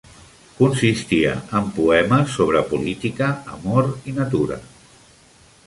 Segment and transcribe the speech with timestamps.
[0.59, 4.61] Consistia en poemes sobre política, amor i natura.